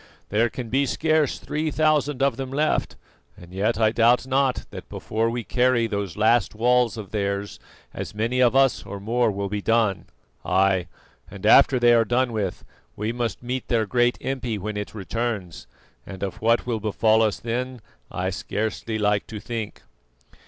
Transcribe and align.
There 0.29 0.49
can 0.49 0.69
be 0.69 0.87
scarce 0.87 1.37
three 1.37 1.69
thousand 1.69 2.23
of 2.23 2.35
them 2.35 2.49
left, 2.49 2.95
and 3.37 3.53
yet 3.53 3.79
I 3.79 3.91
doubt 3.91 4.25
not 4.25 4.65
that 4.71 4.89
before 4.89 5.29
we 5.29 5.43
carry 5.43 5.85
those 5.85 6.17
last 6.17 6.55
walls 6.55 6.97
of 6.97 7.11
theirs 7.11 7.59
as 7.93 8.15
many 8.15 8.39
of 8.41 8.55
us 8.55 8.83
or 8.83 8.99
more 8.99 9.29
will 9.29 9.47
be 9.47 9.61
done. 9.61 10.05
Ay! 10.43 10.87
and 11.29 11.45
after 11.45 11.79
they 11.79 11.93
are 11.93 12.03
done 12.03 12.33
with, 12.33 12.65
we 12.95 13.11
must 13.11 13.43
meet 13.43 13.67
their 13.67 13.85
great 13.85 14.17
impi 14.21 14.57
when 14.57 14.75
it 14.75 14.95
returns, 14.95 15.67
and 16.03 16.23
of 16.23 16.41
what 16.41 16.65
will 16.65 16.79
befall 16.79 17.21
us 17.21 17.39
then 17.39 17.79
I 18.09 18.31
scarcely 18.31 18.97
like 18.97 19.27
to 19.27 19.39
think." 19.39 19.83